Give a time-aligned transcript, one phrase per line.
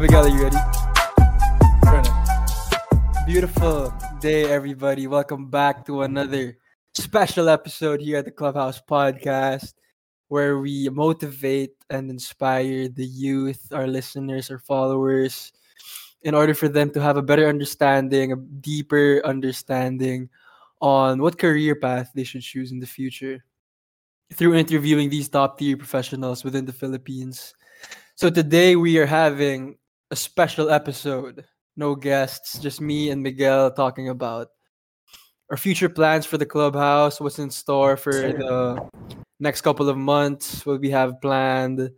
[0.00, 0.26] Miguel.
[0.26, 0.56] Are you ready?
[3.26, 5.08] Beautiful day, everybody.
[5.08, 6.56] Welcome back to another
[6.94, 9.74] special episode here at the Clubhouse Podcast,
[10.28, 15.52] where we motivate and inspire the youth, our listeners, our followers,
[16.22, 20.28] in order for them to have a better understanding, a deeper understanding
[20.80, 23.44] on what career path they should choose in the future
[24.32, 27.52] through interviewing these top tier professionals within the Philippines.
[28.14, 29.76] So today we are having
[30.10, 31.44] a special episode.
[31.76, 34.48] No guests, just me and Miguel talking about
[35.50, 38.88] our future plans for the clubhouse, what's in store for the
[39.40, 41.90] next couple of months, what we have planned.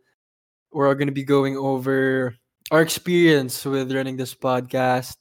[0.73, 2.35] We're going to be going over
[2.71, 5.17] our experience with running this podcast,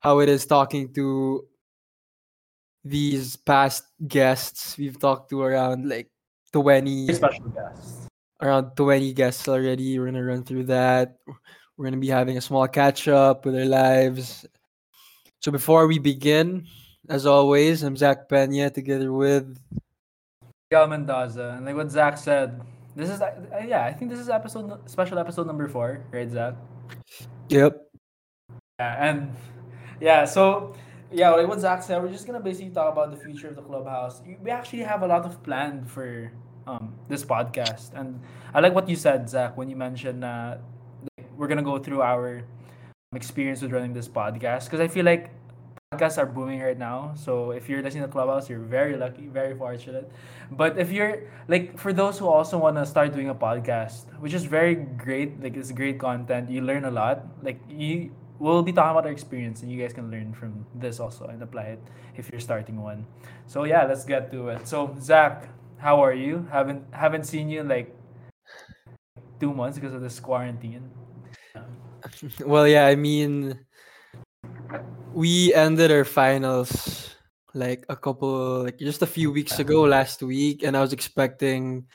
[0.00, 1.46] how it is talking to
[2.82, 6.10] these past guests we've talked to around like
[6.52, 8.08] 20 special guests.
[8.40, 9.98] around 20 guests already.
[9.98, 11.16] We're gonna run through that.
[11.80, 14.44] We're gonna be having a small catch up with our lives.
[15.40, 16.66] So before we begin,
[17.08, 19.58] as always, I'm Zach Pena together with
[20.68, 21.54] Miguel Mendoza.
[21.56, 22.60] And like what Zach said,
[22.94, 23.32] this is uh,
[23.66, 26.52] yeah, I think this is episode special episode number four, right, Zach?
[27.48, 27.80] Yep.
[28.78, 29.34] Yeah, and
[30.02, 30.76] yeah, so
[31.10, 33.62] yeah, like what Zach said, we're just gonna basically talk about the future of the
[33.62, 34.20] clubhouse.
[34.42, 36.30] We actually have a lot of planned for
[36.66, 38.20] um this podcast, and
[38.52, 40.58] I like what you said, Zach, when you mentioned uh,
[41.40, 45.30] we're gonna go through our um, experience with running this podcast because I feel like
[45.90, 47.14] podcasts are booming right now.
[47.16, 50.12] So if you're listening to Clubhouse, you're very lucky, very fortunate.
[50.50, 54.34] But if you're like for those who also want to start doing a podcast, which
[54.34, 57.24] is very great, like it's great content, you learn a lot.
[57.42, 61.00] Like you we'll be talking about our experience and you guys can learn from this
[61.00, 61.80] also and apply it
[62.16, 63.06] if you're starting one.
[63.46, 64.68] So yeah, let's get to it.
[64.68, 66.46] So Zach, how are you?
[66.52, 67.96] Haven't haven't seen you like
[69.40, 70.90] two months because of this quarantine.
[72.44, 73.58] Well, yeah, I mean,
[75.12, 77.14] we ended our finals
[77.54, 81.86] like a couple, like just a few weeks ago last week, and I was expecting,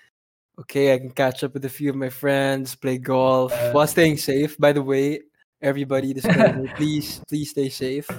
[0.59, 4.17] okay, I can catch up with a few of my friends, play golf while staying
[4.17, 4.57] safe.
[4.57, 5.21] By the way,
[5.61, 8.09] everybody, disclaimer, please, please stay safe.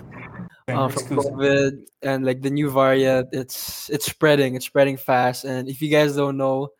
[0.69, 4.55] uh, from COVID and like the new variant, it's it's spreading.
[4.55, 5.45] It's spreading fast.
[5.45, 6.71] And if you guys don't know,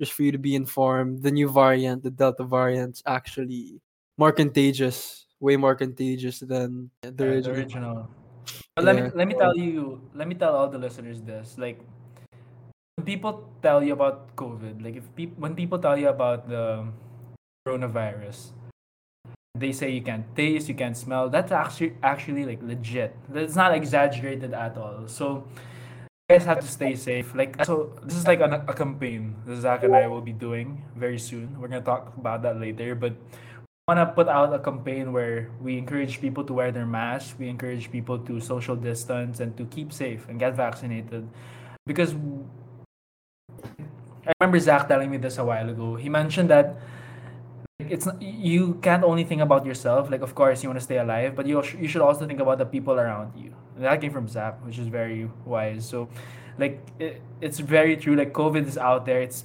[0.00, 3.80] just for you to be informed, the new variant, the Delta variant, actually
[4.22, 7.58] more contagious, way more contagious than the Yeah, the original.
[7.58, 7.98] original.
[8.78, 11.58] But let me let me tell you let me tell all the listeners this.
[11.58, 11.82] Like
[12.94, 16.86] when people tell you about COVID, like if people when people tell you about the
[17.66, 18.54] coronavirus,
[19.58, 21.26] they say you can't taste, you can't smell.
[21.26, 23.18] That's actually actually like legit.
[23.26, 25.10] That's not exaggerated at all.
[25.10, 25.50] So
[26.30, 27.34] you guys have to stay safe.
[27.34, 30.86] Like so, this is like an, a campaign that Zach and I will be doing
[30.94, 31.58] very soon.
[31.58, 33.18] We're gonna talk about that later, but
[33.96, 37.48] want to put out a campaign where we encourage people to wear their masks, we
[37.48, 41.28] encourage people to social distance and to keep safe and get vaccinated.
[41.86, 42.14] Because
[44.26, 45.96] I remember Zach telling me this a while ago.
[45.96, 46.76] He mentioned that
[47.78, 50.10] it's you can't only think about yourself.
[50.10, 52.58] Like, of course, you want to stay alive, but you you should also think about
[52.58, 53.52] the people around you.
[53.74, 55.88] And that came from Zach, which is very wise.
[55.88, 56.08] So,
[56.58, 58.14] like, it, it's very true.
[58.14, 59.20] Like, COVID is out there.
[59.20, 59.44] It's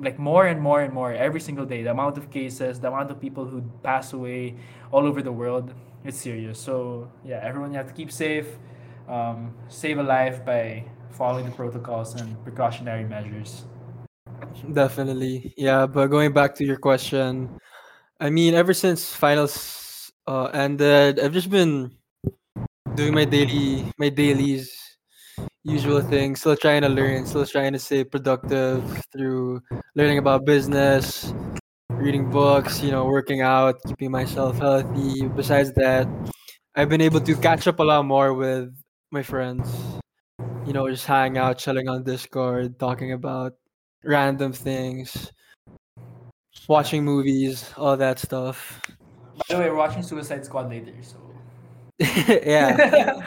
[0.00, 1.82] like more and more and more every single day.
[1.82, 4.56] The amount of cases, the amount of people who pass away
[4.92, 5.74] all over the world,
[6.04, 6.58] it's serious.
[6.58, 8.46] So, yeah, everyone, you have to keep safe.
[9.08, 13.64] Um, save a life by following the protocols and precautionary measures.
[14.72, 15.86] Definitely, yeah.
[15.86, 17.58] But going back to your question,
[18.20, 21.90] I mean, ever since finals uh, ended, I've just been
[22.94, 24.89] doing my daily, my dailies,
[25.64, 26.40] usual things.
[26.40, 28.82] Still trying to learn, still trying to stay productive
[29.12, 29.62] through
[29.94, 31.32] learning about business,
[31.90, 35.28] reading books, you know, working out, keeping myself healthy.
[35.28, 36.08] Besides that,
[36.74, 38.74] I've been able to catch up a lot more with
[39.10, 39.68] my friends.
[40.66, 43.54] You know, just hang out, chilling on Discord, talking about
[44.04, 45.32] random things,
[46.68, 48.80] watching movies, all that stuff.
[49.48, 51.29] By the way, we're watching Suicide Squad later, so.
[52.26, 53.20] yeah,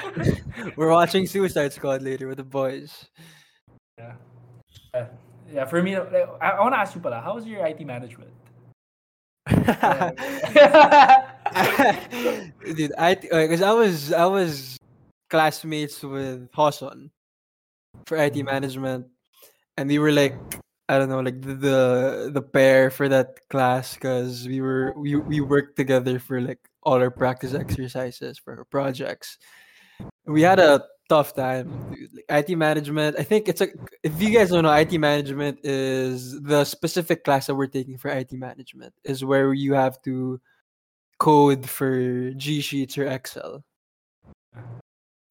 [0.75, 3.05] we're watching Suicide Squad later with the boys.
[3.99, 4.13] yeah.
[4.95, 5.05] Uh,
[5.51, 7.85] yeah, for me, like, I, I want to ask you, pala, how was your IT
[7.85, 8.31] management?
[12.75, 14.77] Dude, I because I was I was
[15.29, 17.11] classmates with Hoson
[18.07, 19.05] for IT management,
[19.77, 20.33] and we were like
[20.89, 25.15] I don't know like the the, the pair for that class because we were we
[25.15, 29.37] we worked together for like all our practice exercises for our projects.
[30.25, 31.95] We had a tough time.
[32.29, 33.17] IT management.
[33.19, 33.67] I think it's a.
[34.03, 38.09] If you guys don't know, IT management is the specific class that we're taking for
[38.09, 38.93] IT management.
[39.03, 40.39] Is where you have to
[41.19, 43.63] code for G Sheets or Excel.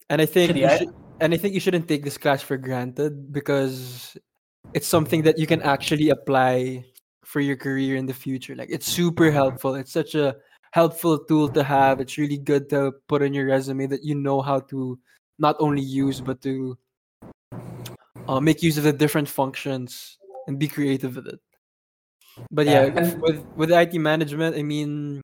[0.08, 4.16] And I think should, and I think you shouldn't take this class for granted because
[4.74, 6.84] it's something that you can actually apply
[7.24, 8.54] for your career in the future.
[8.54, 9.74] Like it's super helpful.
[9.74, 10.36] It's such a
[10.72, 12.00] helpful tool to have.
[12.00, 14.98] It's really good to put on your resume that you know how to
[15.38, 16.76] not only use but to
[18.28, 21.40] uh, make use of the different functions and be creative with it.
[22.50, 25.20] But yeah, Yeah, with with IT management, I mean,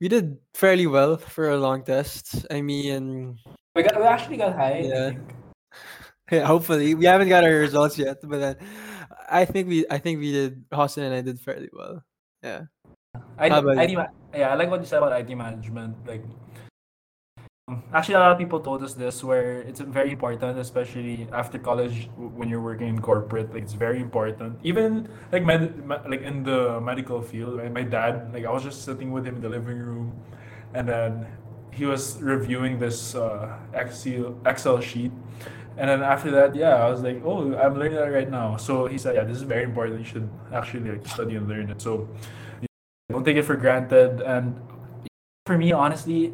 [0.00, 2.46] we did fairly well for a long test.
[2.50, 3.36] I mean,
[3.76, 4.88] We got we actually got high.
[4.88, 5.12] Yeah.
[6.32, 8.56] yeah, hopefully we haven't got our results yet, but then
[9.28, 12.00] I think we I think we did Austin and I did fairly well.
[12.42, 12.72] Yeah.
[13.38, 13.90] I, about IT,
[14.34, 15.96] yeah, I like what you said about IT management.
[16.06, 16.24] Like,
[17.68, 21.58] um, actually, a lot of people told us this, where it's very important, especially after
[21.58, 23.52] college when you're working in corporate.
[23.52, 24.58] Like, it's very important.
[24.62, 27.58] Even like med, like in the medical field.
[27.58, 27.72] Right?
[27.72, 30.12] My dad, like, I was just sitting with him in the living room,
[30.74, 31.26] and then
[31.72, 35.12] he was reviewing this uh, Excel Excel sheet.
[35.78, 38.56] And then after that, yeah, I was like, oh, I'm learning that right now.
[38.56, 40.00] So he said, yeah, this is very important.
[40.00, 41.80] You should actually like study and learn it.
[41.80, 42.08] So
[43.18, 44.20] don't take it for granted.
[44.20, 44.54] And
[45.44, 46.32] for me, honestly,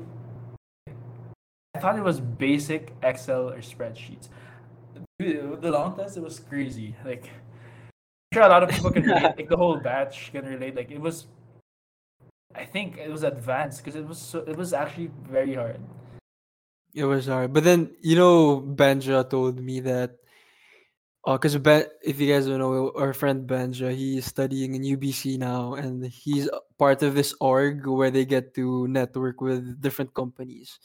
[1.74, 4.28] I thought it was basic Excel or spreadsheets.
[5.18, 6.94] The long test, it was crazy.
[7.04, 9.36] Like, I'm sure a lot of people can relate.
[9.38, 10.76] Like the whole batch can relate.
[10.76, 11.26] Like it was,
[12.54, 15.80] I think it was advanced because it was so, it was actually very hard.
[16.92, 17.54] It was hard.
[17.54, 20.18] But then, you know, Benja told me that
[21.26, 24.82] Uh, oh, because ben, if you guys don't know, our friend Benja, he's studying in
[24.84, 26.48] UBC now, and he's
[26.78, 30.78] part of this org where they get to network with different companies.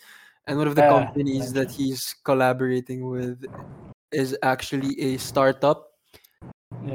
[0.47, 3.45] And one of the Yeah, companies that he's collaborating with
[4.12, 5.91] is actually a startup.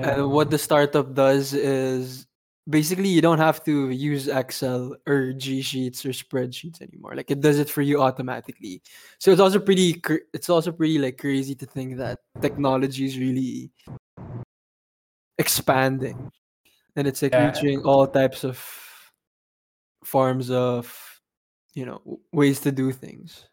[0.02, 2.26] And what the startup does is
[2.68, 7.14] basically you don't have to use Excel or G Sheets or spreadsheets anymore.
[7.14, 8.82] Like it does it for you automatically.
[9.18, 10.00] So it's also pretty
[10.32, 13.70] it's also pretty like crazy to think that technology is really
[15.38, 16.30] expanding
[16.96, 17.50] and it's like Yeah.
[17.50, 18.58] reaching all types of
[20.04, 21.20] forms of
[21.74, 23.48] you know ways to do things.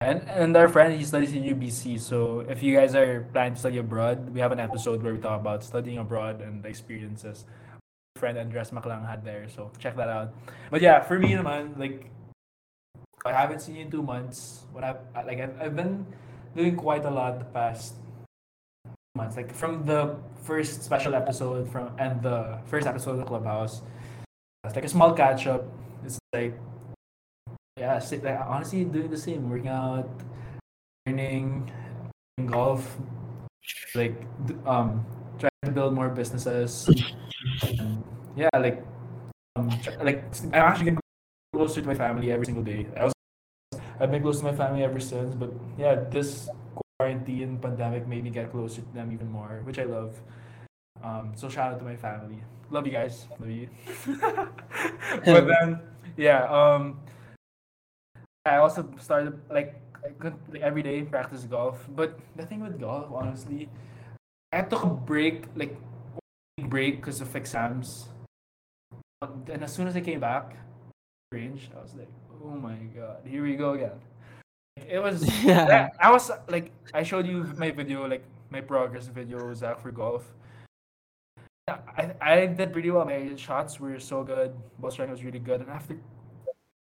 [0.00, 1.98] And and our friend he studies in UBC.
[1.98, 5.18] So if you guys are planning to study abroad, we have an episode where we
[5.18, 7.46] talk about studying abroad and the experiences.
[8.18, 10.34] Friend Andres Maclang had there, so check that out.
[10.70, 12.10] But yeah, for me, man, like
[13.24, 14.66] I haven't seen you in two months.
[14.72, 16.06] What I've like I've, I've been
[16.56, 17.94] doing quite a lot the past
[19.14, 19.36] months.
[19.36, 23.82] Like from the first special episode from and the first episode of the clubhouse.
[24.64, 25.64] It's like a small catch up.
[26.04, 26.58] It's like
[27.78, 30.10] yeah, like, honestly, doing the same, working out,
[31.06, 31.70] playing
[32.46, 32.96] golf,
[33.94, 34.20] like
[34.66, 35.06] um,
[35.38, 36.88] trying to build more businesses.
[38.36, 38.84] Yeah, like
[39.56, 39.70] um,
[40.02, 41.00] like I'm actually getting
[41.52, 42.86] closer to my family every single day.
[42.96, 43.14] I was
[44.00, 46.48] I've been close to my family ever since, but yeah, this
[46.98, 50.14] quarantine pandemic made me get closer to them even more, which I love.
[51.02, 52.42] Um, so shout out to my family.
[52.70, 53.26] Love you guys.
[53.40, 53.68] Love you.
[55.24, 55.80] but then,
[56.16, 56.44] yeah.
[56.44, 57.00] Um,
[58.44, 61.84] I also started like I could like, every day practice golf.
[61.94, 63.68] But the thing with golf, honestly,
[64.52, 65.76] I took a break, like
[66.58, 68.08] a break because of exams.
[69.22, 70.56] And as soon as I came back,
[71.32, 72.08] range, I was like,
[72.42, 73.98] oh my god, here we go again.
[74.88, 75.90] It was Yeah.
[76.00, 79.90] I, I was like I showed you my video, like my progress video, Zach for
[79.90, 80.24] golf.
[81.68, 83.04] I, I did pretty well.
[83.04, 84.54] My shots were so good.
[84.78, 85.60] Ball striking was really good.
[85.60, 85.98] And after,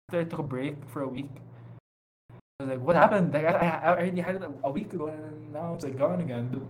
[0.08, 1.30] after I took a break for a week,
[2.30, 3.34] I was like, what happened?
[3.34, 6.20] Like, I, I, already had it a, a week ago and now it's like gone
[6.20, 6.68] again.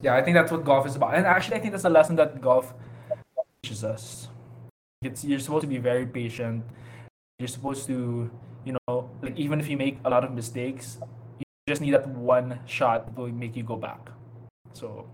[0.00, 1.14] Yeah, I think that's what golf is about.
[1.14, 2.72] And actually, I think that's a lesson that golf
[3.62, 4.28] teaches us.
[5.02, 6.64] It's You're supposed to be very patient.
[7.38, 8.30] You're supposed to,
[8.64, 10.98] you know, like even if you make a lot of mistakes,
[11.38, 14.10] you just need that one shot that will make you go back.
[14.72, 15.06] So,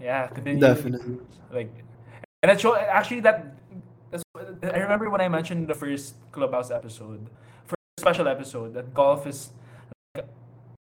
[0.00, 0.60] yeah, continue.
[0.60, 1.18] Definitely.
[1.52, 1.72] Like,
[2.42, 3.54] and it show actually that.
[4.10, 4.22] That's,
[4.62, 7.30] I remember when I mentioned the first clubhouse episode,
[7.66, 9.50] first special episode, that golf is
[10.14, 10.28] like,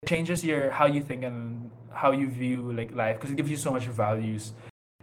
[0.10, 3.58] changes your how you think and how you view like life because it gives you
[3.58, 4.54] so much values.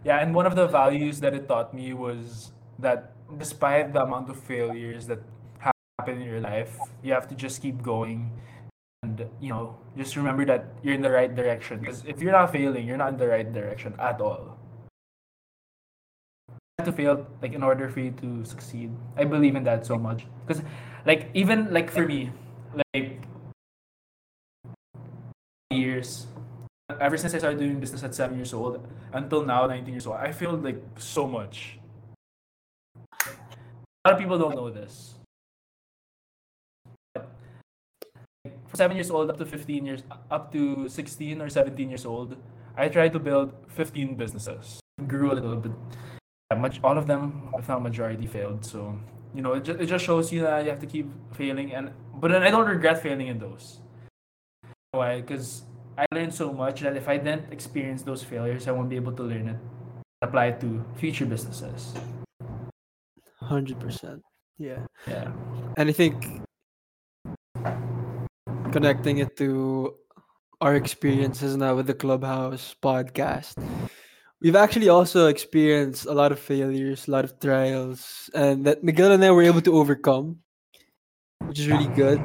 [0.03, 4.29] Yeah, and one of the values that it taught me was that despite the amount
[4.29, 5.19] of failures that
[5.59, 8.31] happen in your life, you have to just keep going
[9.03, 11.79] and you know just remember that you're in the right direction.
[11.79, 14.57] Because if you're not failing you're not in the right direction at all.
[16.83, 18.91] To fail like in order for you to succeed.
[19.17, 20.25] I believe in that so much.
[20.45, 20.63] Because
[21.05, 22.31] like even like for me
[22.93, 23.16] like
[25.77, 26.27] years
[26.99, 30.17] ever since i started doing business at seven years old until now 19 years old
[30.17, 31.79] i failed like so much
[34.07, 35.15] a lot of people don't know this.
[37.13, 42.37] From seven years old up to 15 years, up to 16 or 17 years old,
[42.77, 44.79] I tried to build 15 businesses.
[45.07, 45.73] Grew a little bit.
[46.49, 48.63] Yeah, much all of them, if not majority, failed.
[48.63, 48.97] So
[49.35, 51.73] you know, it just, it just shows you that you have to keep failing.
[51.73, 53.81] And but then I don't regret failing in those.
[54.91, 55.21] Why?
[55.21, 55.63] Because
[55.97, 59.11] I learned so much that if I didn't experience those failures, I won't be able
[59.13, 59.57] to learn it,
[60.21, 61.93] apply it to future businesses.
[63.41, 64.23] Hundred percent.
[64.57, 64.85] Yeah.
[65.07, 65.31] Yeah.
[65.77, 66.41] And I think
[68.71, 69.95] connecting it to
[70.61, 73.53] our experiences now with the Clubhouse podcast,
[74.41, 79.11] we've actually also experienced a lot of failures, a lot of trials, and that Miguel
[79.11, 80.39] and I were able to overcome,
[81.45, 82.21] which is really good.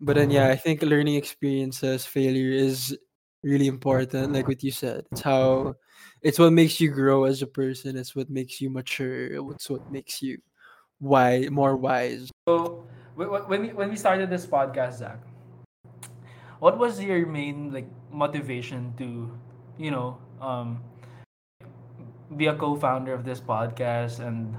[0.00, 2.96] But then, yeah, I think learning experiences, failure is
[3.42, 4.32] really important.
[4.32, 5.74] Like what you said, it's how,
[6.22, 7.96] it's what makes you grow as a person.
[7.96, 9.50] It's what makes you mature.
[9.50, 10.38] It's what makes you
[10.98, 12.30] why more wise.
[12.48, 12.86] So
[13.18, 15.18] wh- wh- when we, when we started this podcast, Zach,
[16.58, 19.30] what was your main like motivation to,
[19.78, 20.82] you know, um,
[22.36, 24.54] be a co-founder of this podcast and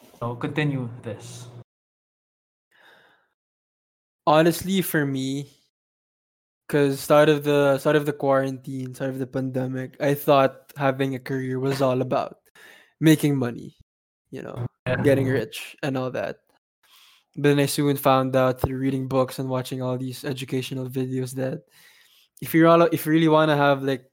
[0.00, 1.51] you know, continue this?
[4.26, 5.50] Honestly for me
[6.66, 11.14] because start of the start of the quarantine start of the pandemic i thought having
[11.14, 12.38] a career was all about
[13.00, 13.74] making money
[14.30, 15.02] you know Yeah.
[15.02, 16.42] getting rich and all that.
[17.38, 21.34] But then i soon found out through reading books and watching all these educational videos
[21.38, 21.62] that
[22.42, 24.04] if you're all if you really want to have like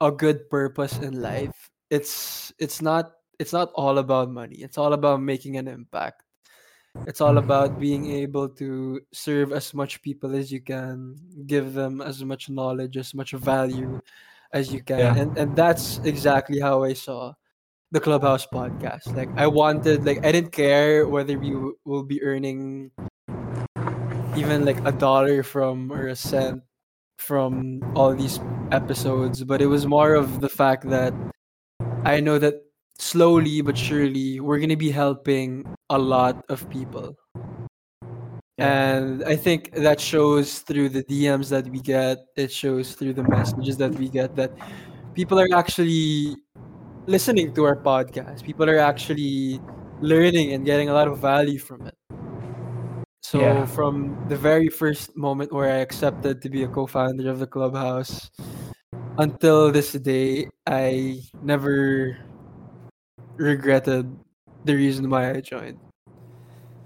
[0.00, 4.56] a good purpose in life it's it's not it's not all about money.
[4.58, 6.26] It's all about making an impact
[7.06, 11.16] it's all about being able to serve as much people as you can,
[11.46, 14.00] give them as much knowledge, as much value
[14.52, 14.98] as you can.
[14.98, 15.16] Yeah.
[15.16, 17.34] And and that's exactly how I saw
[17.90, 19.14] the Clubhouse podcast.
[19.14, 22.90] Like I wanted like I didn't care whether we w- will be earning
[24.36, 26.62] even like a dollar from or a cent
[27.18, 28.38] from all these
[28.70, 31.12] episodes, but it was more of the fact that
[32.04, 32.62] I know that
[32.98, 37.16] slowly but surely we're going to be helping a lot of people.
[38.58, 43.22] And I think that shows through the DMs that we get, it shows through the
[43.22, 44.50] messages that we get that
[45.14, 46.36] people are actually
[47.06, 48.42] listening to our podcast.
[48.42, 49.60] People are actually
[50.00, 51.94] learning and getting a lot of value from it.
[53.22, 53.66] So Yeah.
[53.66, 58.30] from the very first moment where I accepted to be a co-founder of the clubhouse
[59.18, 62.16] until this day, I never
[63.38, 64.06] regretted
[64.64, 65.78] the reason why I joined.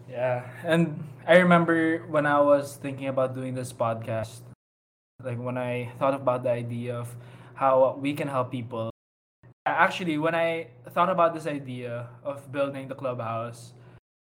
[0.09, 4.43] Yeah, and I remember when I was thinking about doing this podcast,
[5.23, 7.15] like when I thought about the idea of
[7.55, 8.91] how we can help people.
[9.65, 13.73] Actually, when I thought about this idea of building the clubhouse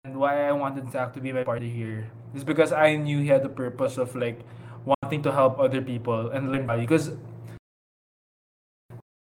[0.05, 3.29] and why I wanted Zach to be my partner here is because I knew he
[3.29, 4.43] had the purpose of like
[4.85, 6.83] wanting to help other people and learn value.
[6.83, 7.13] Because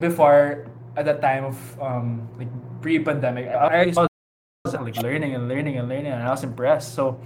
[0.01, 2.51] before, at that time of um like
[2.83, 4.10] pre-pandemic, I saw
[4.81, 6.95] Like learning and learning and learning, and I was impressed.
[6.95, 7.21] So,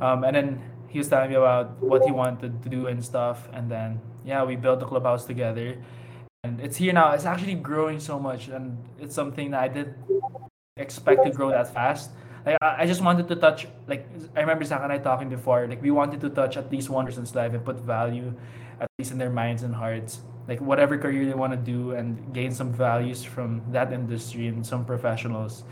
[0.00, 3.48] um, and then he was telling me about what he wanted to do and stuff,
[3.52, 5.76] and then yeah, we built the clubhouse together,
[6.44, 7.12] and it's here now.
[7.12, 9.96] It's actually growing so much, and it's something that I didn't
[10.76, 12.10] expect to grow that fast.
[12.44, 13.66] Like I, I just wanted to touch.
[13.86, 14.06] Like
[14.36, 15.66] I remember Zach and I talking before.
[15.66, 18.34] Like we wanted to touch at least one person's life and put value,
[18.80, 20.20] at least in their minds and hearts.
[20.48, 24.66] Like whatever career they want to do and gain some values from that industry and
[24.66, 25.62] some professionals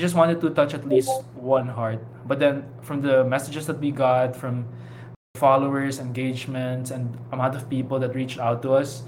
[0.00, 2.02] just wanted to touch at least one heart.
[2.26, 4.66] But then from the messages that we got from
[5.36, 9.02] followers, engagements, and amount of people that reached out to us,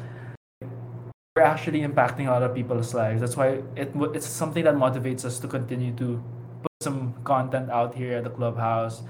[1.35, 3.21] we're actually impacting a lot of people's lives.
[3.21, 6.23] That's why it it's something that motivates us to continue to
[6.63, 9.03] put some content out here at the clubhouse.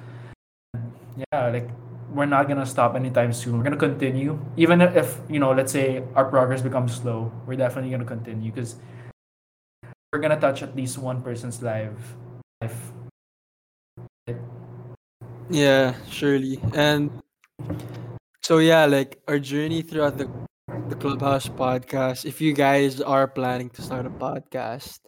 [1.18, 1.68] Yeah, like
[2.12, 3.58] we're not gonna stop anytime soon.
[3.58, 7.32] We're gonna continue, even if you know, let's say our progress becomes slow.
[7.46, 8.76] We're definitely gonna continue because
[10.12, 11.96] we're gonna touch at least one person's life.
[12.60, 12.92] life.
[15.48, 16.60] Yeah, surely.
[16.76, 17.08] And
[18.44, 20.28] so yeah, like our journey throughout the
[20.92, 22.28] the Clubhouse podcast.
[22.28, 25.00] If you guys are planning to start a podcast,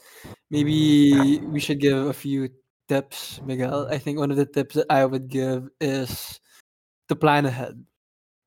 [0.49, 2.49] maybe we should give a few
[2.89, 3.87] tips, Miguel.
[3.93, 6.41] I think one of the tips that I would give is
[7.09, 7.77] to plan ahead.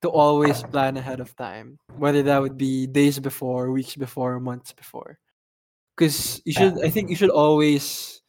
[0.02, 1.78] To always plan ahead of time.
[1.98, 5.18] Whether that would be days before, weeks before, months before.
[5.98, 8.22] Because you should I think you should always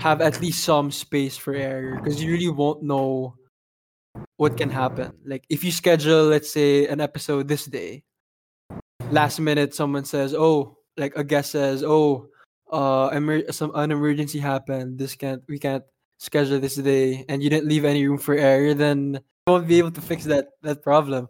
[0.00, 3.36] have at least some space for error because you really won't know
[4.36, 5.12] what can happen.
[5.24, 8.02] Like if you schedule, let's say, an episode this day,
[9.10, 12.28] last minute someone says, "Oh," like a guest says, "Oh,
[12.72, 15.84] uh emer- some an emergency happened this can't we can't
[16.18, 19.14] schedule this day and you didn't leave any room for error then
[19.46, 21.28] you won't be able to fix that that problem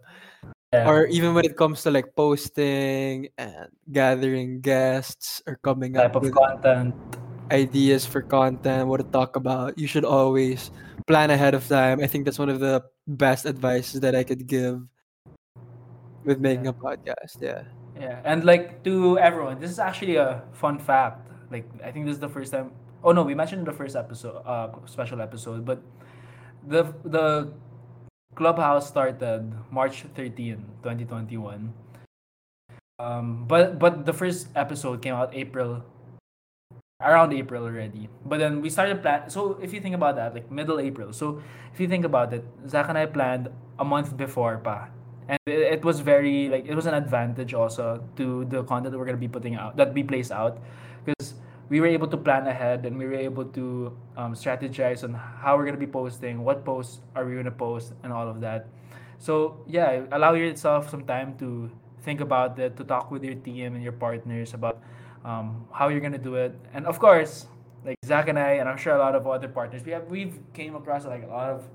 [0.73, 0.83] Yeah.
[0.89, 6.15] or even when it comes to like posting and gathering guests or coming type up
[6.19, 6.91] of with content.
[7.51, 10.71] ideas for content what to talk about you should always
[11.07, 14.43] plan ahead of time i think that's one of the best advices that i could
[14.45, 14.83] give
[16.27, 16.75] with making Yeah.
[16.75, 17.63] a podcast yeah
[17.97, 21.25] Yeah, and like to everyone, this is actually a fun fact.
[21.49, 22.69] Like I think this is the first time.
[23.01, 25.81] Oh no, we mentioned the first episode, uh, special episode, but
[26.69, 27.49] the the
[28.37, 31.73] clubhouse started March 13, 2021.
[32.99, 35.81] Um, but but the first episode came out April,
[37.01, 38.09] around April already.
[38.25, 39.29] But then we started plan.
[39.29, 41.13] So if you think about that, like middle April.
[41.13, 41.41] So
[41.73, 44.89] if you think about it, Zach and I planned a month before pa.
[45.27, 49.09] And it, was very like it was an advantage also to the content that we're
[49.09, 50.63] gonna be putting out that we place out
[51.03, 51.35] because
[51.69, 55.57] we were able to plan ahead and we were able to um, strategize on how
[55.57, 58.67] we're gonna be posting, what posts are we gonna post, and all of that.
[59.19, 61.69] So yeah, allow yourself some time to
[62.01, 64.81] think about it, to talk with your team and your partners about
[65.25, 67.47] um, how you're gonna do it, and of course,
[67.83, 70.39] like Zach and I, and I'm sure a lot of other partners, we have we've
[70.53, 71.67] came across like a lot of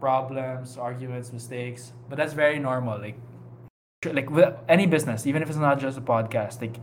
[0.00, 2.98] problems, arguments, mistakes, but that's very normal.
[2.98, 3.18] Like
[4.04, 6.76] like with any business, even if it's not just a podcast, like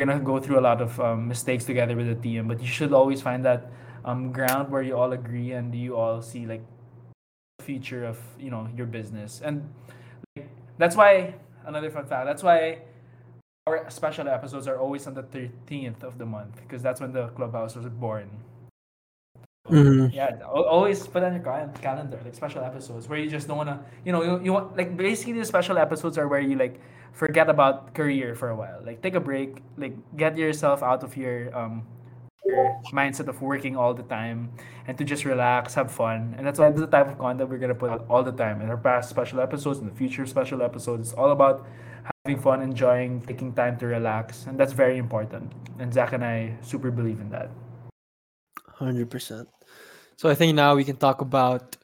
[0.00, 2.92] gonna go through a lot of um, mistakes together with the team, but you should
[2.92, 3.70] always find that
[4.04, 6.62] um, ground where you all agree and you all see like
[7.58, 9.68] the future of you know your business, and
[10.36, 11.34] like that's why
[11.66, 12.26] another fun fact.
[12.26, 12.82] That's why
[13.66, 17.28] our special episodes are always on the 13th of the month because that's when the
[17.28, 18.28] clubhouse was born.
[19.68, 20.12] Mhm.
[20.12, 21.42] Yeah, always put on your
[21.80, 24.96] calendar like special episodes where you just don't wanna, you know, you, you want like
[24.96, 26.80] basically the special episodes are where you like
[27.12, 31.16] forget about career for a while, like take a break, like get yourself out of
[31.16, 31.86] your um
[32.44, 34.50] your mindset of working all the time
[34.86, 37.74] and to just relax, have fun, and that's why the type of content we're gonna
[37.74, 41.10] put out all the time in our past special episodes and the future special episodes.
[41.10, 41.66] It's all about
[42.24, 45.52] having fun, enjoying, taking time to relax, and that's very important.
[45.78, 47.50] And Zach and I super believe in that.
[48.66, 49.48] Hundred percent.
[50.16, 51.76] So I think now we can talk about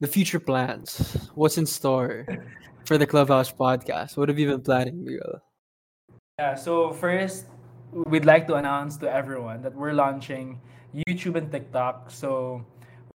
[0.00, 1.30] the future plans.
[1.34, 2.26] What's in store
[2.84, 4.16] for the Clubhouse podcast?
[4.16, 5.42] What have you been planning, Miguel?
[6.38, 7.46] Yeah, so first,
[7.92, 10.60] we'd like to announce to everyone that we're launching
[11.06, 12.10] YouTube and TikTok.
[12.10, 12.64] So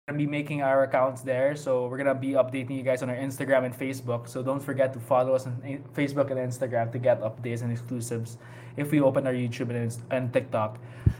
[0.08, 1.56] we're gonna be making our accounts there.
[1.56, 4.28] So we're gonna be updating you guys on our Instagram and Facebook.
[4.28, 5.58] So don't forget to follow us on
[5.96, 8.38] Facebook and Instagram to get updates and exclusives
[8.78, 10.78] if we open our YouTube and, and TikTok.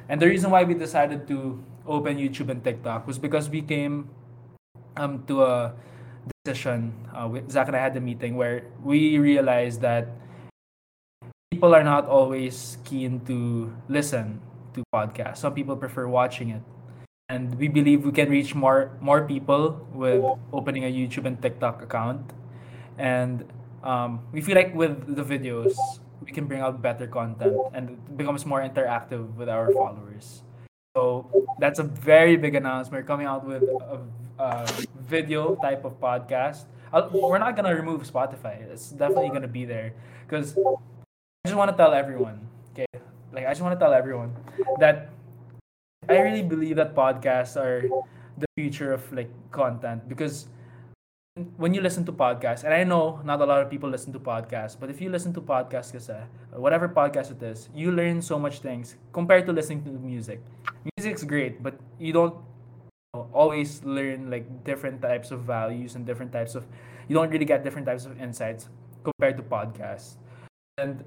[0.10, 4.10] And the reason why we decided to open YouTube and TikTok was because we came
[4.98, 5.74] um, to a
[6.44, 6.94] decision.
[7.14, 10.10] Uh, with Zach and I had a meeting where we realized that
[11.52, 14.42] people are not always keen to listen
[14.74, 15.38] to podcasts.
[15.38, 16.62] Some people prefer watching it.
[17.30, 20.22] And we believe we can reach more more people with
[20.54, 22.22] opening a YouTube and TikTok account.
[23.00, 23.50] And
[23.82, 25.74] um, we feel like with the videos,
[26.22, 30.44] we can bring out better content and it becomes more interactive with our followers.
[30.96, 31.28] So
[31.60, 33.04] that's a very big announcement.
[33.04, 34.02] We're coming out with a,
[34.40, 34.68] a
[35.08, 36.66] video type of podcast.
[36.94, 38.62] i we're not gonna remove Spotify.
[38.72, 39.94] It's definitely gonna be there
[40.28, 42.88] because I just want to tell everyone, okay?
[43.32, 44.36] Like I just want to tell everyone
[44.80, 45.10] that
[46.08, 47.88] I really believe that podcasts are
[48.38, 50.48] the future of like content because
[51.58, 54.20] when you listen to podcasts, and I know not a lot of people listen to
[54.20, 55.92] podcasts, but if you listen to podcasts,
[56.56, 60.40] whatever podcast it is, you learn so much things compared to listening to music.
[60.96, 62.36] Music's great, but you don't
[63.36, 66.66] always learn like different types of values and different types of.
[67.08, 68.70] You don't really get different types of insights
[69.04, 70.16] compared to podcasts,
[70.80, 71.04] and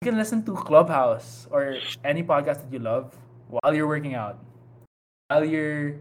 [0.00, 3.14] you can listen to Clubhouse or any podcast that you love
[3.48, 4.40] while you're working out,
[5.28, 6.00] while you're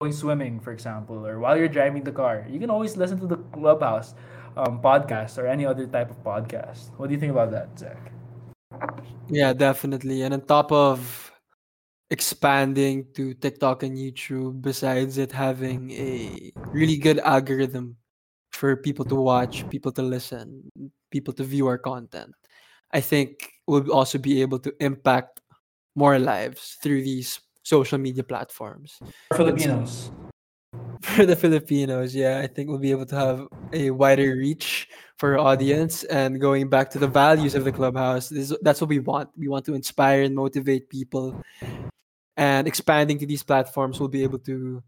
[0.00, 2.46] going swimming, for example, or while you're driving the car.
[2.48, 4.14] You can always listen to the Clubhouse
[4.56, 6.90] um, podcast or any other type of podcast.
[6.98, 8.12] What do you think about that, Zach?
[9.28, 10.22] Yeah, definitely.
[10.22, 11.21] And on top of
[12.12, 16.70] expanding to TikTok and YouTube, besides it having a mm-hmm.
[16.70, 17.96] really good algorithm
[18.52, 20.68] for people to watch, people to listen,
[21.10, 22.36] people to view our content,
[22.92, 25.40] I think we'll also be able to impact
[25.96, 29.00] more lives through these social media platforms.
[29.34, 30.12] Filipinos.
[31.02, 35.36] For the Filipinos, yeah, I think we'll be able to have a wider reach for
[35.36, 38.28] our audience and going back to the values of the clubhouse.
[38.28, 39.28] This, that's what we want.
[39.36, 41.42] We want to inspire and motivate people
[42.36, 44.82] and expanding to these platforms will be able to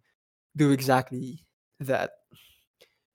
[0.56, 1.44] do exactly
[1.80, 2.12] that.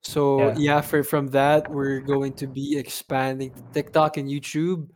[0.04, 0.56] So Yeah.
[0.58, 4.88] yeah, for from that we're going to be expanding to TikTok and YouTube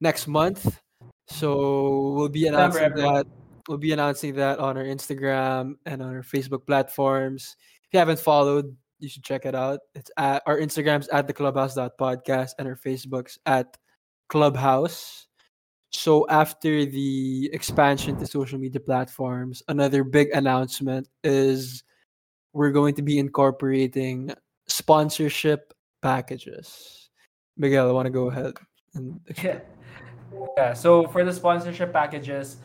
[0.00, 0.80] next month.
[1.28, 3.14] So we'll be Remember, announcing everyone.
[3.14, 3.26] that.
[3.68, 7.56] We'll be announcing that on our Instagram and on our Facebook platforms.
[7.84, 9.80] If you haven't followed, you should check it out.
[9.94, 13.76] It's at our Instagrams at the clubhouse podcast and our Facebooks at
[14.28, 15.25] Clubhouse.
[15.96, 21.84] So after the expansion to social media platforms, another big announcement is
[22.52, 24.34] we're going to be incorporating
[24.68, 27.08] sponsorship packages.
[27.56, 28.54] Miguel, I want to go ahead
[28.94, 29.20] and.
[29.42, 29.60] Yeah.
[30.58, 30.74] Yeah.
[30.74, 32.58] So for the sponsorship packages,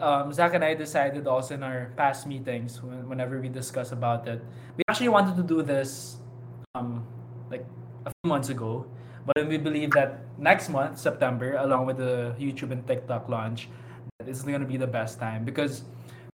[0.00, 4.40] um, Zach and I decided also in our past meetings, whenever we discuss about it,
[4.78, 6.16] we actually wanted to do this
[6.74, 7.04] um,
[7.50, 7.66] like
[8.06, 8.86] a few months ago.
[9.26, 13.68] But we believe that next month, September, along with the YouTube and TikTok launch,
[14.18, 15.82] that is going to be the best time because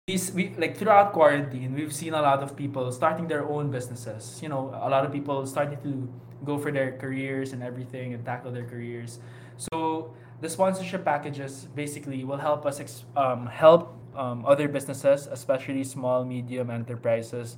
[0.07, 4.40] we, we like throughout quarantine, we've seen a lot of people starting their own businesses.
[4.42, 6.09] You know, a lot of people starting to
[6.44, 9.18] go for their careers and everything and tackle their careers.
[9.57, 15.85] So the sponsorship packages basically will help us ex- um, help um, other businesses, especially
[15.85, 17.57] small, medium enterprises,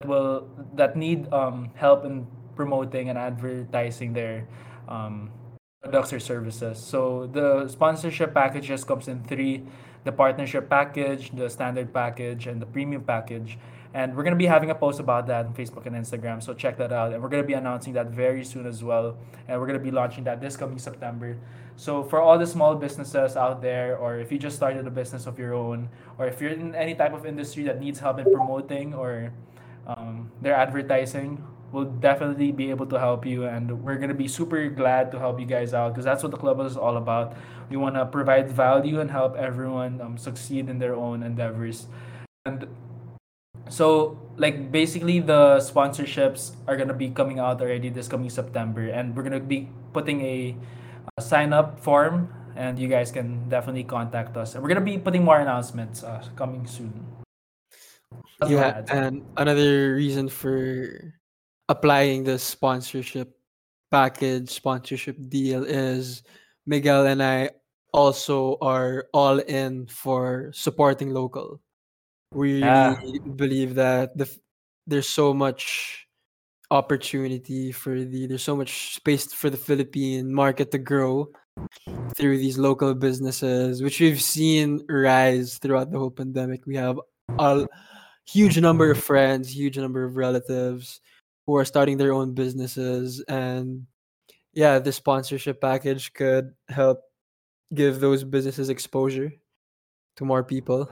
[0.00, 4.46] that will that need um, help in promoting and advertising their
[4.88, 5.30] um,
[5.82, 6.78] products or services.
[6.78, 9.64] So the sponsorship packages comes in three:
[10.04, 13.58] the partnership package, the standard package, and the premium package.
[13.94, 16.42] And we're gonna be having a post about that on Facebook and Instagram.
[16.42, 17.12] So check that out.
[17.12, 19.16] And we're gonna be announcing that very soon as well.
[19.46, 21.36] And we're gonna be launching that this coming September.
[21.76, 25.26] So for all the small businesses out there, or if you just started a business
[25.26, 25.88] of your own,
[26.18, 29.32] or if you're in any type of industry that needs help in promoting or
[29.86, 31.42] um, their advertising
[31.74, 35.18] will definitely be able to help you and we're going to be super glad to
[35.18, 37.36] help you guys out because that's what the club is all about.
[37.68, 41.86] We want to provide value and help everyone um, succeed in their own endeavors.
[42.46, 42.68] And
[43.68, 48.88] so like basically the sponsorships are going to be coming out already this coming september
[48.88, 50.54] and we're going to be putting a,
[51.16, 54.54] a sign up form and you guys can definitely contact us.
[54.54, 57.04] And we're going to be putting more announcements uh, coming soon.
[58.38, 61.14] That's what I Yeah, and another reason for
[61.68, 63.36] applying the sponsorship
[63.90, 66.22] package, sponsorship deal is
[66.66, 67.50] Miguel and I
[67.92, 71.60] also are all in for supporting local.
[72.32, 74.26] We yeah really believe that the
[74.86, 76.06] there's so much
[76.70, 81.30] opportunity for the there's so much space for the Philippine market to grow
[82.16, 86.66] through these local businesses, which we've seen rise throughout the whole pandemic.
[86.66, 86.98] We have
[87.38, 87.66] a
[88.26, 91.00] huge number of friends, huge number of relatives
[91.46, 93.86] who are starting their own businesses, and
[94.52, 97.02] yeah, the sponsorship package could help
[97.74, 99.32] give those businesses exposure
[100.16, 100.88] to more people.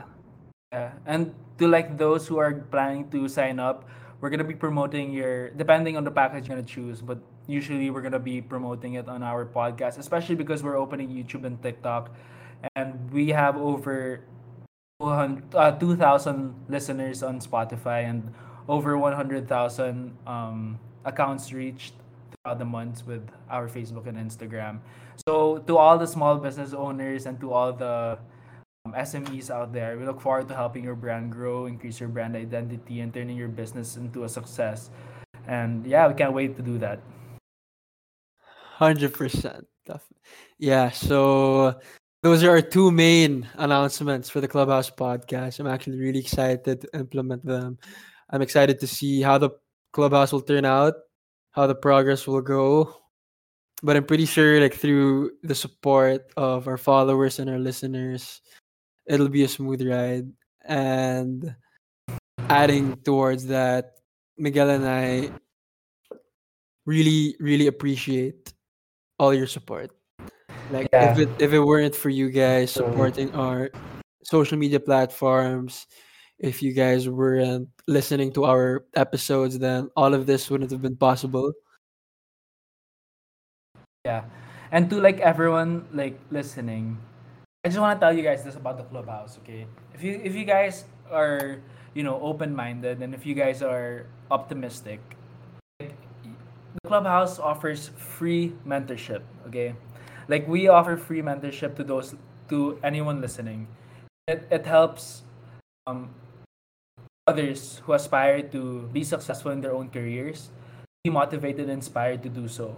[0.72, 3.88] Yeah, and to like those who are planning to sign up,
[4.20, 8.02] we're gonna be promoting your depending on the package you're gonna choose, but usually we're
[8.02, 12.14] gonna be promoting it on our podcast, especially because we're opening YouTube and TikTok,
[12.74, 14.24] and we have over
[15.00, 18.32] 200, uh, 2,000 listeners on Spotify and
[18.68, 21.94] over 100,000 um, accounts reached
[22.30, 24.78] throughout the months with our Facebook and Instagram.
[25.26, 28.18] So to all the small business owners and to all the
[28.84, 29.96] um, SMEs out there.
[29.96, 33.48] We look forward to helping your brand grow, increase your brand identity, and turning your
[33.48, 34.90] business into a success.
[35.46, 37.00] And yeah, we can't wait to do that.
[38.74, 39.66] Hundred percent.
[40.58, 40.90] Yeah.
[40.90, 41.78] So
[42.22, 45.60] those are our two main announcements for the Clubhouse podcast.
[45.60, 47.78] I'm actually really excited to implement them.
[48.32, 49.50] I'm excited to see how the
[49.92, 50.94] Clubhouse will turn out,
[51.52, 52.96] how the progress will go.
[53.82, 58.40] But I'm pretty sure, like through the support of our followers and our listeners,
[59.06, 60.32] it'll be a smooth ride.
[60.64, 61.54] And
[62.48, 63.98] adding towards that,
[64.38, 65.30] Miguel and I
[66.86, 68.54] really, really appreciate
[69.18, 69.90] all your support.
[70.70, 73.70] Like if it if it weren't for you guys supporting our
[74.24, 75.86] social media platforms,
[76.42, 80.98] if you guys weren't listening to our episodes, then all of this wouldn't have been
[80.98, 81.54] possible.
[84.04, 84.26] Yeah.
[84.74, 86.98] And to like everyone like listening,
[87.64, 89.66] I just want to tell you guys this about the clubhouse, okay?
[89.94, 91.62] If you if you guys are,
[91.94, 94.98] you know, open-minded and if you guys are optimistic,
[95.78, 95.94] like
[96.26, 99.78] the clubhouse offers free mentorship, okay?
[100.26, 102.16] Like we offer free mentorship to those
[102.50, 103.70] to anyone listening.
[104.26, 105.22] It it helps
[105.86, 106.10] um
[107.26, 110.50] others who aspire to be successful in their own careers
[111.04, 112.76] be motivated and inspired to do so.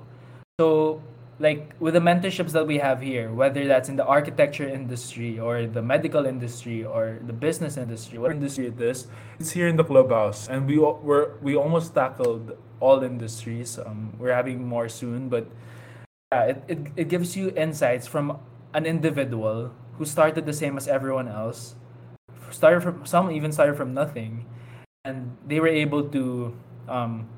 [0.60, 1.02] So,
[1.38, 5.66] like with the mentorships that we have here, whether that's in the architecture industry or
[5.66, 9.84] the medical industry or the business industry, what industry it is, it's here in the
[9.84, 13.78] clubhouse, and we we're, we almost tackled all industries.
[13.78, 15.48] Um, we're having more soon, but
[16.32, 18.38] yeah, it, it, it gives you insights from
[18.72, 21.74] an individual who started the same as everyone else,
[22.50, 24.46] started from some even started from nothing,
[25.04, 26.56] and they were able to
[26.88, 27.28] um,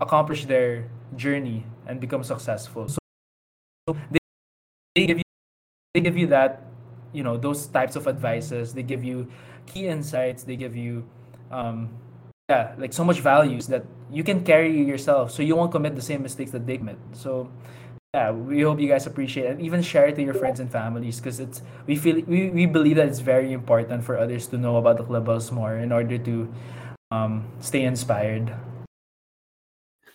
[0.00, 2.88] accomplish their journey and become successful.
[2.88, 2.98] So,
[4.10, 4.18] they,
[4.94, 5.24] they give you
[5.94, 6.62] they give you that
[7.12, 8.74] you know those types of advices.
[8.74, 9.28] They give you
[9.66, 10.44] key insights.
[10.44, 11.04] They give you
[11.50, 11.90] um,
[12.48, 16.02] yeah like so much values that you can carry yourself, so you won't commit the
[16.02, 16.98] same mistakes that they commit.
[17.12, 17.50] So
[18.14, 19.50] yeah we hope you guys appreciate it.
[19.52, 22.66] And even share it to your friends and families because it's we feel we, we
[22.66, 26.18] believe that it's very important for others to know about the clubhouse more in order
[26.18, 26.52] to
[27.10, 28.52] um, stay inspired.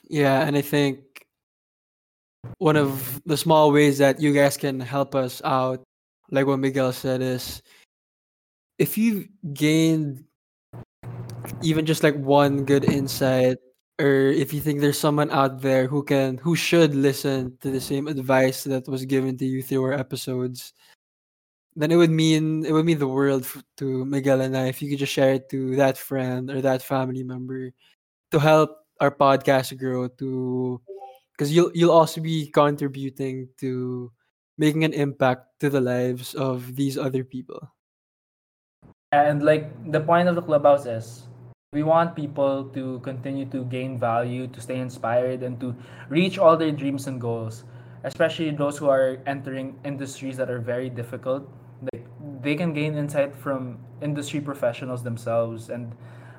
[0.10, 1.26] Yeah, and I think
[2.60, 5.84] one of the small ways that you guys can help us out,
[6.32, 7.62] like what Miguel said, is
[8.80, 10.24] if you've gained
[11.62, 13.58] even just like one good insight,
[14.00, 17.82] or if you think there's someone out there who can who should listen to the
[17.82, 20.74] same advice that was given to you through our episodes,
[21.76, 24.82] then it would mean it would mean the world f- to Miguel and I if
[24.82, 27.72] you could just share it to that friend or that family member
[28.32, 30.82] to help our podcast grow to
[31.34, 34.12] because you'll you'll also be contributing to
[34.58, 37.62] making an impact to the lives of these other people.
[39.14, 41.27] and like the point of the clubhouse is
[41.78, 45.76] we want people to continue to gain value to stay inspired and to
[46.10, 47.64] reach all their dreams and goals
[48.04, 51.48] especially those who are entering industries that are very difficult.
[51.92, 52.06] Like
[52.42, 55.94] they can gain insight from industry professionals themselves and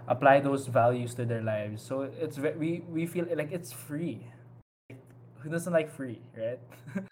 [0.09, 1.83] apply those values to their lives.
[1.83, 4.27] So it's we we feel like it's free.
[5.41, 6.61] Who doesn't like free right?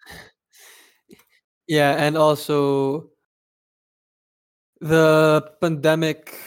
[1.69, 3.11] Yeah, and also
[4.81, 6.39] the pandemic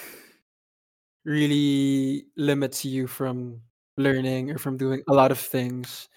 [1.29, 3.61] really limits you from
[3.97, 6.09] learning or from doing a lot of things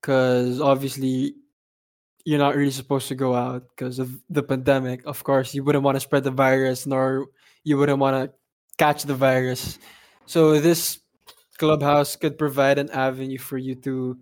[0.00, 1.34] because obviously
[2.24, 5.04] you're not really supposed to go out because of the pandemic.
[5.04, 7.26] Of course, you wouldn't want to spread the virus, nor
[7.64, 8.32] you wouldn't want to
[8.78, 9.78] catch the virus.
[10.24, 11.00] So this
[11.58, 14.16] clubhouse could provide an avenue for you to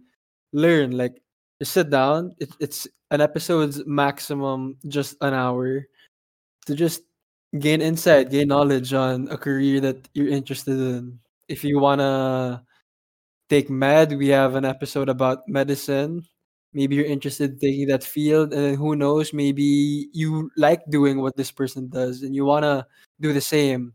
[0.53, 0.91] learn.
[0.91, 1.23] Like,
[1.61, 2.35] just sit down.
[2.39, 5.87] It, it's an episode's maximum just an hour
[6.67, 7.03] to just
[7.61, 11.19] gain insight, gain knowledge on a career that you're interested in.
[11.49, 12.64] If you wanna
[13.51, 16.25] take med, we have an episode about medicine.
[16.73, 21.37] Maybe you're interested in taking that field, and who knows, maybe you like doing what
[21.37, 22.87] this person does and you wanna
[23.21, 23.95] do the same.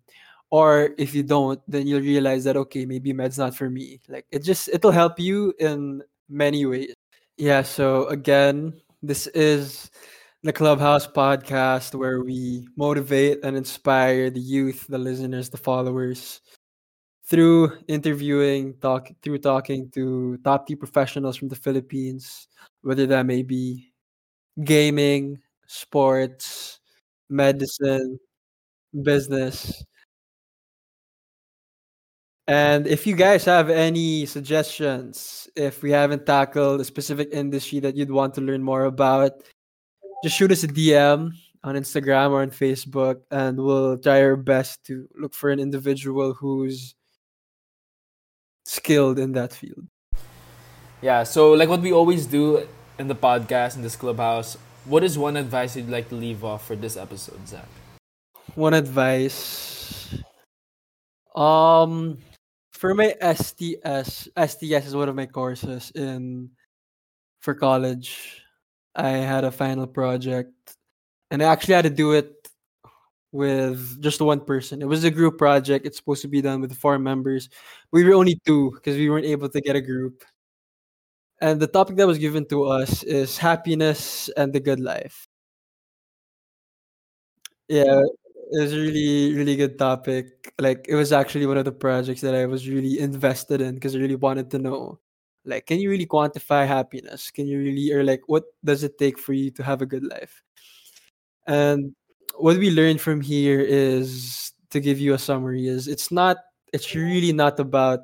[0.52, 4.02] Or if you don't, then you'll realize that okay, maybe med's not for me.
[4.10, 6.93] Like it just it'll help you in many ways.
[7.38, 9.91] Yeah, so again, this is
[10.43, 16.41] the Clubhouse podcast where we motivate and inspire the youth, the listeners, the followers
[17.25, 22.47] through interviewing, talk through talking to top tier professionals from the Philippines,
[22.82, 23.93] whether that may be
[24.63, 26.80] gaming, sports,
[27.30, 28.19] medicine,
[29.04, 29.84] business.
[32.47, 37.95] And if you guys have any suggestions, if we haven't tackled a specific industry that
[37.95, 39.43] you'd want to learn more about,
[40.23, 41.31] just shoot us a DM
[41.63, 46.34] on Instagram or on Facebook, and we'll try our best to look for an individual
[46.34, 46.95] who's
[48.65, 49.86] skilled in that field.
[51.01, 52.67] Yeah, so like what we always do
[52.99, 56.65] in the podcast in this clubhouse, what is one advice you'd like to leave off
[56.65, 57.67] for this episode, Zach?
[58.55, 60.13] One advice.
[61.36, 62.19] Um
[62.73, 66.49] for my STS, STS is one of my courses in
[67.39, 68.40] for college.
[68.95, 70.51] I had a final project
[71.32, 72.49] and I actually had to do it
[73.32, 74.82] with just one person.
[74.82, 75.86] It was a group project.
[75.86, 77.49] It's supposed to be done with four members.
[77.91, 80.23] We were only two because we weren't able to get a group.
[81.41, 85.27] And the topic that was given to us is happiness and the good life.
[87.67, 88.01] Yeah,
[88.51, 90.54] it was a really, really good topic.
[90.60, 93.95] Like it was actually one of the projects that I was really invested in because
[93.95, 94.99] I really wanted to know.
[95.45, 97.32] Like, can you really quantify happiness?
[97.32, 100.04] Can you really or like what does it take for you to have a good
[100.04, 100.43] life?
[101.47, 101.95] And
[102.38, 106.38] what we learned from here is to give you a summary is it's not
[106.73, 108.01] it's really not about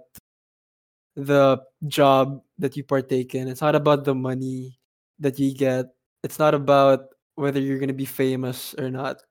[1.16, 3.48] the job that you partake in.
[3.48, 4.78] It's not about the money
[5.20, 5.88] that you get.
[6.24, 9.22] It's not about whether you're going to be famous or not.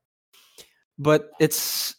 [0.99, 1.95] But it's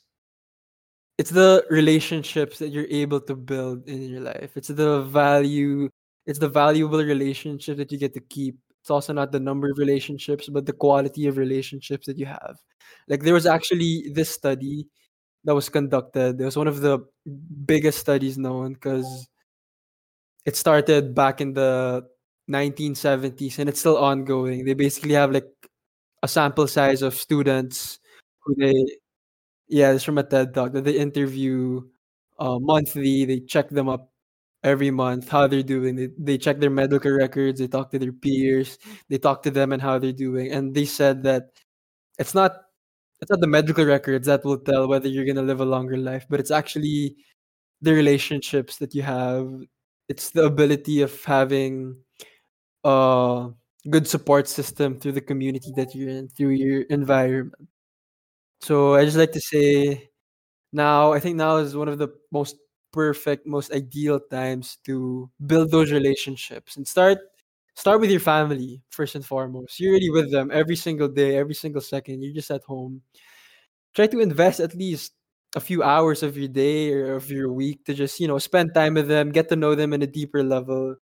[1.17, 4.56] it's the relationships that you're able to build in your life.
[4.56, 5.89] It's the value,
[6.28, 8.58] it's the valuable relationship that you get to keep.
[8.82, 12.58] It's also not the number of relationships, but the quality of relationships that you have.
[13.08, 14.88] Like there was actually this study
[15.46, 16.40] that was conducted.
[16.42, 17.00] It was one of the
[17.66, 19.28] biggest studies known because
[20.46, 22.06] it started back in the
[22.48, 24.66] 1970s and it's still ongoing.
[24.66, 25.48] They basically have like
[26.24, 28.00] a sample size of students
[28.42, 28.74] who they
[29.70, 31.82] yeah, it's from a TED talk that they interview
[32.40, 33.26] uh, monthly.
[33.26, 34.10] They check them up
[34.68, 35.96] every month, how they're doing.
[35.96, 37.60] They, they check their medical records.
[37.60, 38.78] They talk to their peers.
[39.10, 40.52] They talk to them and how they're doing.
[40.52, 41.50] And they said that
[42.20, 42.54] it's not
[43.22, 46.26] it's not the medical records that will tell whether you're gonna live a longer life,
[46.30, 47.16] but it's actually
[47.82, 49.50] the relationships that you have.
[50.10, 51.98] It's the ability of having
[52.84, 53.50] a
[53.90, 57.70] good support system through the community that you're in, through your environment.
[58.62, 60.10] So I just like to say
[60.74, 62.58] now I think now is one of the most
[62.91, 67.19] perfect, most ideal times to build those relationships and start
[67.76, 69.80] start with your family first and foremost.
[69.80, 72.23] You're already with them every single day, every single second.
[72.23, 73.02] You're just at home.
[73.95, 75.13] Try to invest at least
[75.56, 78.73] a few hours of your day or of your week to just, you know, spend
[78.73, 80.95] time with them, get to know them in a deeper level.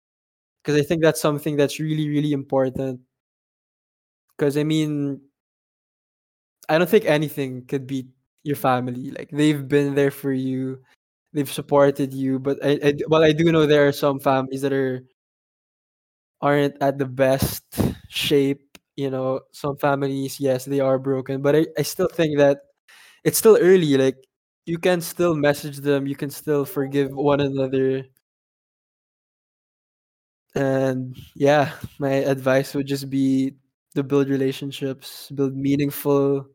[0.64, 3.02] Because I think that's something that's really, really important.
[4.38, 5.22] Because I mean,
[6.70, 8.08] I don't think anything could beat
[8.44, 9.12] your family.
[9.12, 10.82] Like they've been there for you,
[11.36, 12.40] they've supported you.
[12.40, 15.04] But I, I well, I do know there are some families that are
[16.42, 17.64] aren't at the best
[18.10, 18.62] shape.
[18.96, 22.60] You know, some families, yes, they are broken, but I, I still think that
[23.24, 23.98] it's still early.
[23.98, 24.18] Like
[24.66, 28.06] you can still message them, you can still forgive one another.
[30.56, 33.56] And yeah, my advice would just be
[33.96, 36.48] to build relationships, build meaningful,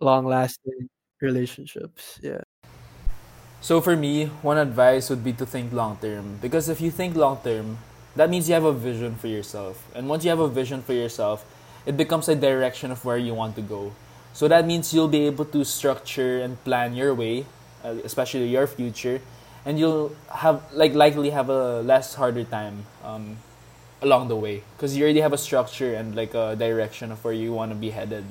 [0.00, 0.88] long lasting
[1.20, 2.18] relationships.
[2.22, 2.41] Yeah.
[3.62, 7.14] So for me, one advice would be to think long term because if you think
[7.14, 7.78] long term,
[8.16, 9.86] that means you have a vision for yourself.
[9.94, 11.46] And once you have a vision for yourself,
[11.86, 13.92] it becomes a direction of where you want to go.
[14.32, 17.46] So that means you'll be able to structure and plan your way,
[17.84, 19.20] uh, especially your future,
[19.64, 23.36] and you'll have like likely have a less harder time um,
[24.02, 27.34] along the way because you already have a structure and like a direction of where
[27.34, 28.24] you want to be headed.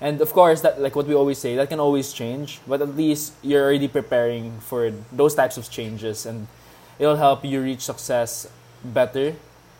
[0.00, 2.96] And of course, that like what we always say, that can always change, but at
[2.96, 6.48] least you're already preparing for those types of changes, and
[6.98, 8.48] it'll help you reach success
[8.84, 9.34] better.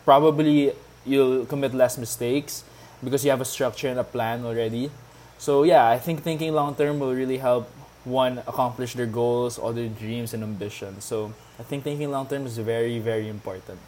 [0.05, 0.73] Probably
[1.05, 2.63] you'll commit less mistakes
[3.03, 4.89] because you have a structure and a plan already.
[5.37, 7.69] So yeah, I think thinking long term will really help
[8.03, 11.03] one accomplish their goals, all their dreams and ambitions.
[11.03, 13.79] So I think thinking long term is very very important.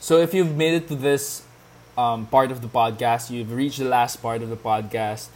[0.00, 1.47] So if you've made it to this
[1.98, 5.28] um, part of the podcast, you've reached the last part of the podcast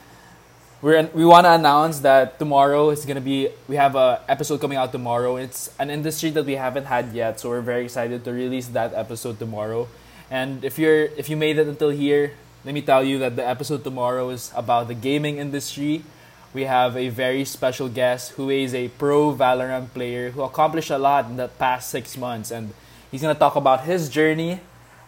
[0.82, 4.76] we're we want to announce that tomorrow is gonna be we have a episode coming
[4.76, 5.36] out tomorrow.
[5.36, 8.92] It's an industry that we haven't had yet, so we're very excited to release that
[8.92, 9.86] episode tomorrow.
[10.28, 13.46] And if you're if you made it until here, let me tell you that the
[13.46, 16.02] episode tomorrow is about the gaming industry.
[16.52, 20.98] We have a very special guest who is a pro Valorant player who accomplished a
[20.98, 22.74] lot in the past six months, and
[23.12, 24.58] he's gonna talk about his journey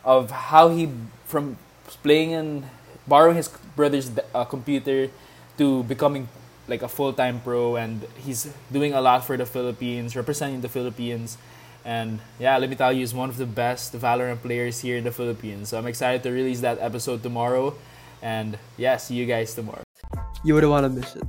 [0.04, 0.86] of how he
[1.35, 1.59] from
[2.07, 2.62] playing and
[3.11, 5.11] borrowing his brother's uh, computer
[5.59, 6.29] to becoming
[6.70, 11.37] like a full-time pro and he's doing a lot for the Philippines, representing the Philippines.
[11.85, 15.03] And yeah, let me tell you, he's one of the best Valorant players here in
[15.03, 15.70] the Philippines.
[15.70, 17.75] So I'm excited to release that episode tomorrow.
[18.23, 19.83] And yeah, see you guys tomorrow.
[20.44, 21.27] You wouldn't want to miss it.